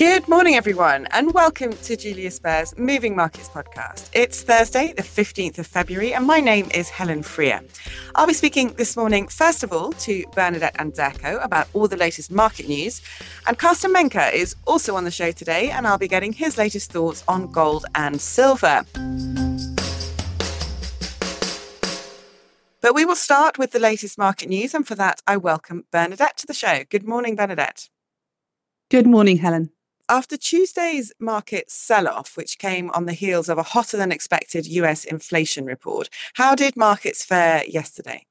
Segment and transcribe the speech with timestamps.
[0.00, 4.08] Good morning, everyone, and welcome to Julius Baer's Moving Markets podcast.
[4.14, 7.60] It's Thursday, the 15th of February, and my name is Helen Freer.
[8.14, 12.30] I'll be speaking this morning, first of all, to Bernadette Anderko about all the latest
[12.30, 13.02] market news.
[13.46, 16.90] And Carsten Menke is also on the show today, and I'll be getting his latest
[16.90, 18.86] thoughts on gold and silver.
[22.80, 26.38] But we will start with the latest market news, and for that, I welcome Bernadette
[26.38, 26.84] to the show.
[26.88, 27.90] Good morning, Bernadette.
[28.88, 29.72] Good morning, Helen.
[30.10, 34.66] After Tuesday's market sell off, which came on the heels of a hotter than expected
[34.66, 38.26] US inflation report, how did markets fare yesterday?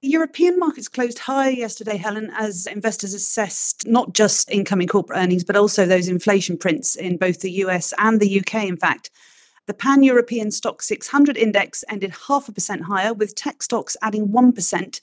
[0.00, 5.56] European markets closed higher yesterday, Helen, as investors assessed not just incoming corporate earnings, but
[5.56, 9.10] also those inflation prints in both the US and the UK, in fact.
[9.66, 14.28] The pan European STOXX 600 index ended half a percent higher, with tech stocks adding
[14.28, 15.00] 1%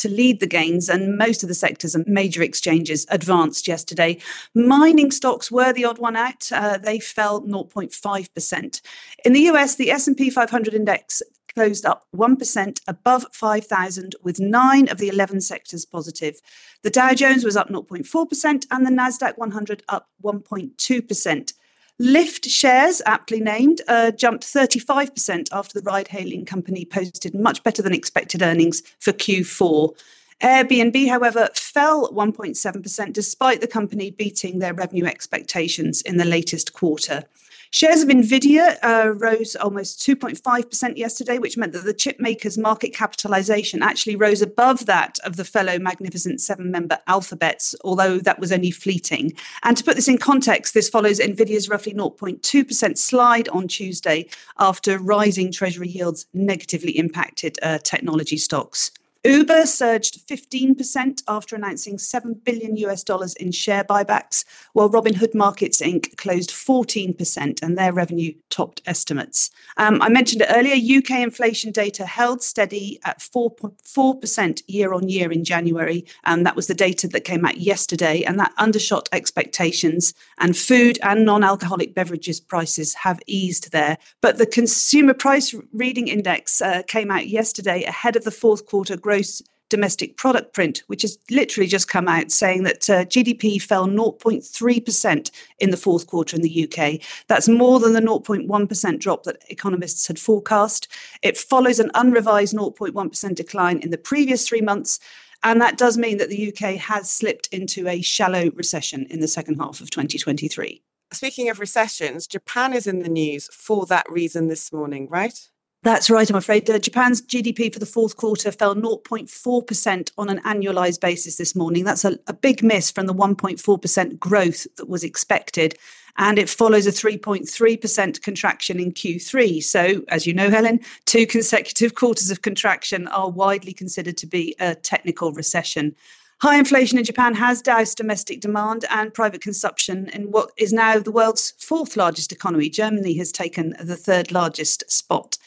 [0.00, 4.18] to lead the gains, and most of the sectors and major exchanges advanced yesterday.
[4.54, 8.80] Mining stocks were the odd one out; uh, they fell 0.5%.
[9.24, 11.22] In the US, the S&P 500 index
[11.54, 16.40] closed up 1% above 5,000, with nine of the 11 sectors positive.
[16.82, 21.52] The Dow Jones was up 0.4%, and the Nasdaq 100 up 1.2%.
[22.00, 27.82] Lyft shares, aptly named, uh, jumped 35% after the ride hailing company posted much better
[27.82, 29.94] than expected earnings for Q4.
[30.40, 37.24] Airbnb, however, fell 1.7% despite the company beating their revenue expectations in the latest quarter.
[37.72, 43.80] Shares of Nvidia uh, rose almost 2.5% yesterday, which meant that the chipmaker's market capitalization
[43.80, 48.72] actually rose above that of the fellow Magnificent Seven member Alphabet's, although that was only
[48.72, 49.34] fleeting.
[49.62, 54.98] And to put this in context, this follows Nvidia's roughly 0.2% slide on Tuesday after
[54.98, 58.90] rising treasury yields negatively impacted uh, technology stocks.
[59.24, 65.82] Uber surged 15% after announcing 7 billion US dollars in share buybacks, while Robinhood Markets
[65.82, 66.16] Inc.
[66.16, 69.50] closed 14% and their revenue topped estimates.
[69.76, 75.30] Um, I mentioned it earlier UK inflation data held steady at 4.4% year on year
[75.30, 76.06] in January.
[76.24, 80.14] And that was the data that came out yesterday, and that undershot expectations.
[80.38, 83.98] And food and non alcoholic beverages prices have eased there.
[84.22, 88.96] But the consumer price reading index uh, came out yesterday ahead of the fourth quarter
[89.10, 93.88] gross domestic product print, which has literally just come out saying that uh, GDP fell
[93.88, 97.00] 0.3% in the fourth quarter in the UK.
[97.26, 100.86] That's more than the 0.1% drop that economists had forecast.
[101.22, 105.00] It follows an unrevised 0.1% decline in the previous three months.
[105.42, 109.28] And that does mean that the UK has slipped into a shallow recession in the
[109.28, 110.82] second half of 2023.
[111.12, 115.48] Speaking of recessions, Japan is in the news for that reason this morning, right?
[115.82, 116.68] That's right, I'm afraid.
[116.68, 121.84] Uh, Japan's GDP for the fourth quarter fell 0.4% on an annualized basis this morning.
[121.84, 125.78] That's a, a big miss from the 1.4% growth that was expected.
[126.18, 129.62] And it follows a 3.3% contraction in Q3.
[129.62, 134.54] So, as you know, Helen, two consecutive quarters of contraction are widely considered to be
[134.60, 135.96] a technical recession.
[136.42, 140.98] High inflation in Japan has doused domestic demand and private consumption in what is now
[140.98, 142.68] the world's fourth largest economy.
[142.68, 145.38] Germany has taken the third largest spot.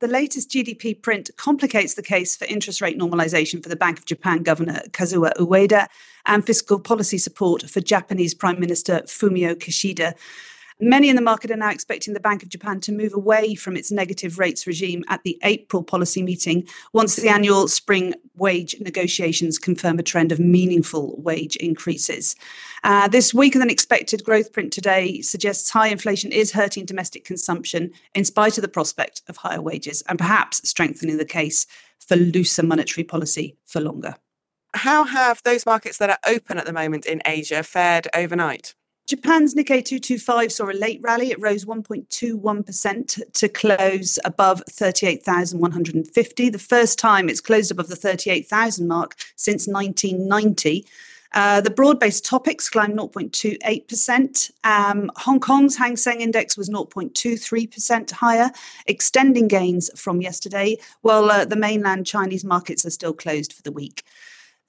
[0.00, 4.06] The latest GDP print complicates the case for interest rate normalization for the Bank of
[4.06, 5.88] Japan Governor Kazuo Ueda
[6.24, 10.14] and fiscal policy support for Japanese Prime Minister Fumio Kishida.
[10.82, 13.76] Many in the market are now expecting the Bank of Japan to move away from
[13.76, 19.58] its negative rates regime at the April policy meeting once the annual spring wage negotiations
[19.58, 22.34] confirm a trend of meaningful wage increases.
[22.82, 27.90] Uh, this weaker than expected growth print today suggests high inflation is hurting domestic consumption
[28.14, 31.66] in spite of the prospect of higher wages and perhaps strengthening the case
[31.98, 34.14] for looser monetary policy for longer.
[34.72, 38.74] How have those markets that are open at the moment in Asia fared overnight?
[39.06, 41.30] Japan's Nikkei 225 saw a late rally.
[41.30, 48.86] It rose 1.21% to close above 38,150, the first time it's closed above the 38,000
[48.86, 50.86] mark since 1990.
[51.32, 54.50] Uh, the broad based Topix climbed 0.28%.
[54.64, 58.50] Um, Hong Kong's Hang Seng index was 0.23% higher,
[58.86, 63.72] extending gains from yesterday, while uh, the mainland Chinese markets are still closed for the
[63.72, 64.04] week.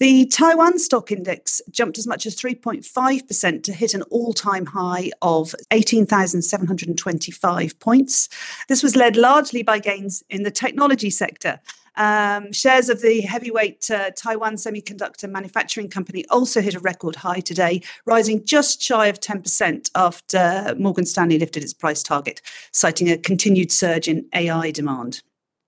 [0.02, 5.12] The Taiwan stock index jumped as much as 3.5% to hit an all time high
[5.22, 8.28] of 18,725 points.
[8.68, 11.60] This was led largely by gains in the technology sector.
[11.98, 17.42] Um, shares of the heavyweight uh, Taiwan Semiconductor Manufacturing Company also hit a record high
[17.42, 23.20] today, rising just shy of 10% after Morgan Stanley lifted its price target, citing a
[23.20, 25.22] continued surge in AI demand.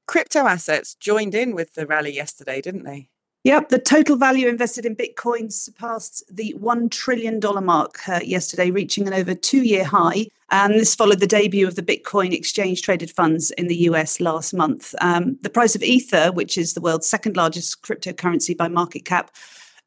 [0.07, 3.09] Crypto assets joined in with the rally yesterday, didn't they?
[3.45, 9.05] Yep, the total value invested in Bitcoin surpassed the $1 trillion mark uh, yesterday, reaching
[9.05, 10.27] an over two year high.
[10.49, 14.53] And this followed the debut of the Bitcoin exchange traded funds in the US last
[14.53, 14.95] month.
[15.01, 19.29] Um, the price of Ether, which is the world's second largest cryptocurrency by market cap,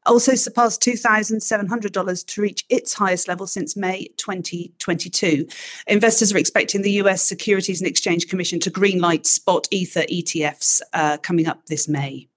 [0.05, 5.47] also surpassed $2,700 to reach its highest level since May 2022.
[5.87, 11.17] Investors are expecting the US Securities and Exchange Commission to greenlight spot Ether ETFs uh,
[11.17, 12.27] coming up this May.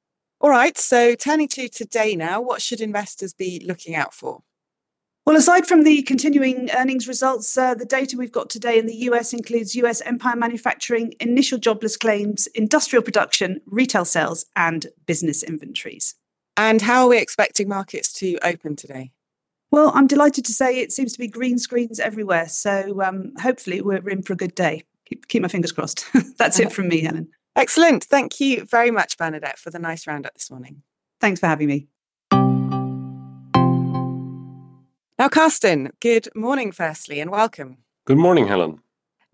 [0.43, 4.41] All right, so turning to today now, what should investors be looking out for?
[5.27, 8.97] Well, aside from the continuing earnings results, uh, the data we've got today in the
[9.11, 16.15] US includes US empire manufacturing, initial jobless claims, industrial production, retail sales, and business inventories.
[16.57, 19.13] And how are we expecting markets to open today?
[19.71, 22.49] Well, I'm delighted to say it seems to be green screens everywhere.
[22.49, 24.85] So um, hopefully we're in for a good day.
[25.07, 26.07] Keep, keep my fingers crossed.
[26.39, 27.29] That's it from me, Helen.
[27.61, 28.05] Excellent.
[28.05, 30.81] Thank you very much, Bernadette, for the nice roundup this morning.
[31.21, 31.89] Thanks for having me.
[35.19, 37.77] Now, Carsten, good morning, firstly, and welcome.
[38.07, 38.81] Good morning, Helen.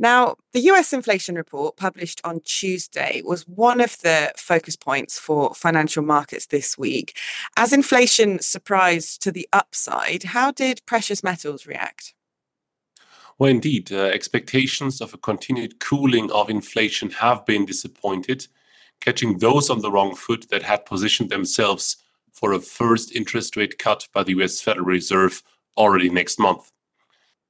[0.00, 5.55] Now, the US inflation report published on Tuesday was one of the focus points for
[5.55, 7.17] financial markets this week.
[7.56, 12.12] As inflation surprised to the upside, how did precious metals react?
[13.38, 18.46] Well, indeed, uh, expectations of a continued cooling of inflation have been disappointed,
[19.00, 21.98] catching those on the wrong foot that had positioned themselves
[22.32, 25.42] for a first interest rate cut by the US Federal Reserve
[25.76, 26.72] already next month.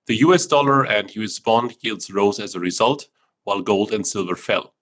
[0.06, 3.06] The US dollar and US bond yields rose as a result,
[3.44, 4.74] while gold and silver fell.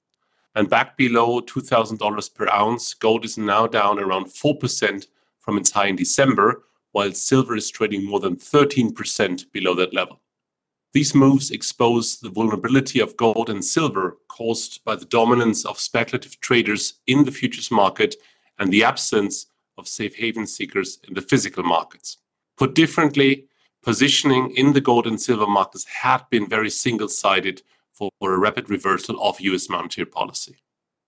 [0.54, 5.06] And back below $2,000 per ounce, gold is now down around 4%
[5.40, 10.22] from its high in December, while silver is trading more than 13% below that level.
[10.94, 16.38] These moves expose the vulnerability of gold and silver caused by the dominance of speculative
[16.38, 18.14] traders in the futures market
[18.61, 19.46] and the absence
[19.76, 22.19] of safe haven seekers in the physical markets.
[22.56, 23.49] Put differently,
[23.82, 27.62] positioning in the gold and silver markets had been very single sided
[27.93, 30.58] for, for a rapid reversal of US monetary policy.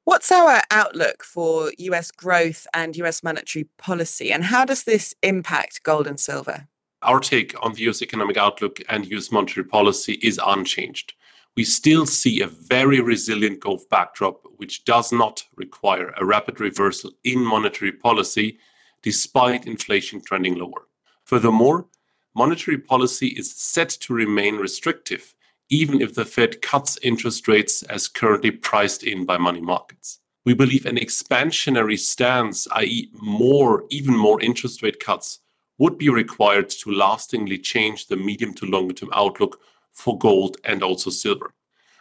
[0.03, 5.85] What's our outlook for US growth and US monetary policy, and how does this impact
[5.85, 6.67] gold and silver?
[7.07, 11.15] Our take on the US economic outlook and US monetary policy is unchanged.
[11.57, 17.13] We still see a very resilient growth backdrop, which does not require a rapid reversal
[17.25, 18.59] in monetary policy
[19.03, 20.89] despite inflation trending lower.
[21.25, 21.87] Furthermore,
[22.35, 25.35] monetary policy is set to remain restrictive,
[25.71, 30.19] even if the Fed cuts interest rates as currently priced in by money markets.
[30.45, 35.41] We believe an expansionary stance, i.e., more, even more interest rate cuts,
[35.79, 39.61] would be required to lastingly change the medium to longer term outlook
[39.93, 41.55] for gold and also silver.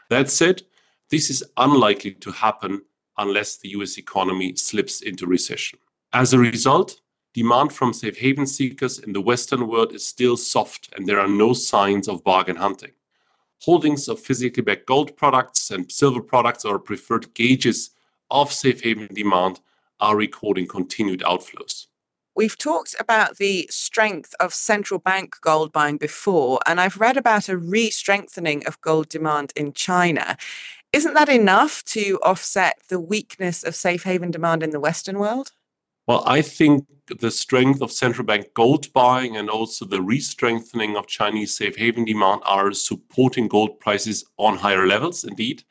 [0.09, 0.61] That said,
[1.09, 2.81] this is unlikely to happen
[3.17, 5.79] unless the US economy slips into recession.
[6.13, 7.01] As a result,
[7.33, 11.27] demand from safe haven seekers in the Western world is still soft and there are
[11.27, 12.91] no signs of bargain hunting.
[13.61, 17.91] Holdings of physically backed gold products and silver products are preferred gauges
[18.29, 19.59] of safe haven demand
[19.99, 21.87] are recording continued outflows.
[22.35, 27.47] We've talked about the strength of central bank gold buying before, and I've read about
[27.47, 30.35] a re strengthening of gold demand in China.
[30.91, 35.53] Isn't that enough to offset the weakness of safe haven demand in the Western world?
[36.07, 40.97] Well, I think the strength of central bank gold buying and also the re strengthening
[40.97, 45.63] of Chinese safe haven demand are supporting gold prices on higher levels, indeed,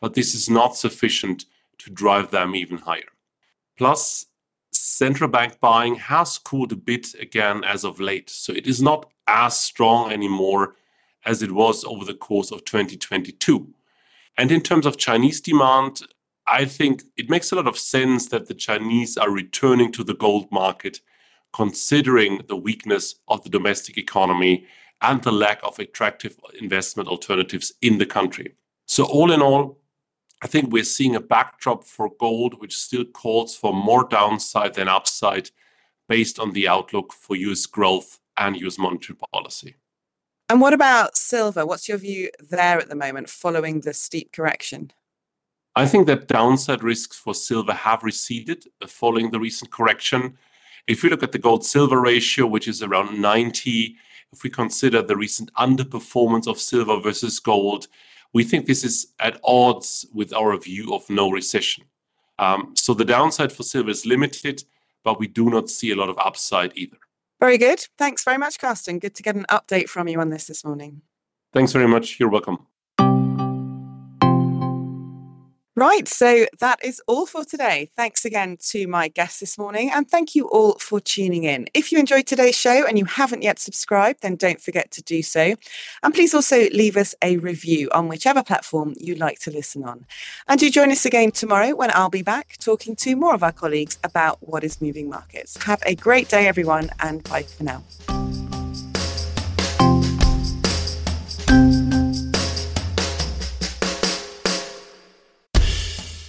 [0.00, 1.44] but this is not sufficient
[1.78, 3.12] to drive them even higher.
[3.76, 4.26] Plus,
[4.86, 8.30] central bank buying has cooled a bit again as of late.
[8.30, 10.76] So it is not as strong anymore
[11.24, 13.68] as it was over the course of 2022.
[14.38, 16.02] And in terms of Chinese demand,
[16.46, 20.14] I think it makes a lot of sense that the Chinese are returning to the
[20.14, 21.00] gold market,
[21.52, 24.66] considering the weakness of the domestic economy
[25.02, 28.54] and the lack of attractive investment alternatives in the country.
[28.86, 29.80] So, all in all,
[30.42, 34.88] I think we're seeing a backdrop for gold, which still calls for more downside than
[34.88, 35.50] upside
[36.08, 39.76] based on the outlook for US growth and US monetary policy.
[40.48, 41.66] And what about silver?
[41.66, 44.92] What's your view there at the moment following the steep correction?
[45.74, 50.38] I think that downside risks for silver have receded following the recent correction.
[50.86, 53.96] If we look at the gold silver ratio, which is around 90,
[54.32, 57.88] if we consider the recent underperformance of silver versus gold,
[58.32, 61.84] we think this is at odds with our view of no recession.
[62.38, 64.64] Um, so the downside for silver is limited,
[65.04, 66.98] but we do not see a lot of upside either.
[67.40, 67.86] Very good.
[67.98, 68.98] Thanks very much, Carsten.
[68.98, 71.02] Good to get an update from you on this this morning.
[71.52, 72.18] Thanks very much.
[72.18, 72.66] You're welcome.
[75.78, 77.90] Right, so that is all for today.
[77.96, 81.66] Thanks again to my guests this morning, and thank you all for tuning in.
[81.74, 85.22] If you enjoyed today's show and you haven't yet subscribed, then don't forget to do
[85.22, 85.54] so.
[86.02, 90.06] And please also leave us a review on whichever platform you like to listen on.
[90.48, 93.52] And do join us again tomorrow when I'll be back talking to more of our
[93.52, 95.62] colleagues about what is moving markets.
[95.64, 97.82] Have a great day, everyone, and bye for now.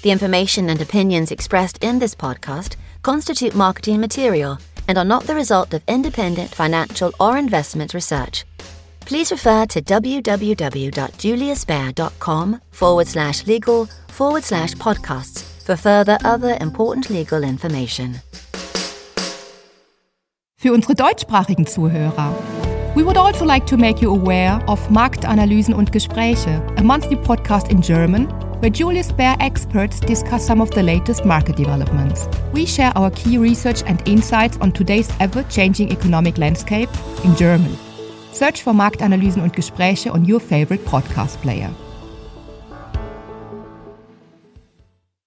[0.03, 5.35] The information and opinions expressed in this podcast constitute marketing material and are not the
[5.35, 8.45] result of independent financial or investment research.
[9.01, 17.43] Please refer to www.juliusbaer.com forward slash legal forward slash podcasts for further other important legal
[17.43, 18.21] information.
[20.59, 22.33] Für unsere deutschsprachigen Zuhörer.
[22.95, 27.69] We would also like to make you aware of Marktanalysen und Gespräche, a monthly podcast
[27.69, 28.27] in German
[28.59, 32.27] where Julius Baer experts discuss some of the latest market developments.
[32.53, 36.89] We share our key research and insights on today's ever changing economic landscape
[37.23, 37.77] in German.
[38.31, 41.73] Search for Marktanalysen und Gespräche on your favorite podcast player.